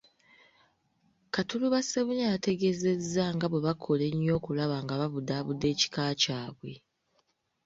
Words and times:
Katuluba 1.33 1.79
Ssebunnya 1.83 2.25
yategeezezza 2.33 3.23
nga 3.35 3.47
bwe 3.49 3.63
bakola 3.67 4.03
ennyo 4.11 4.31
okulaba 4.39 4.77
nga 4.83 4.95
babudaabuda 5.01 5.65
ekika 5.73 6.03
kyabwe. 6.21 6.73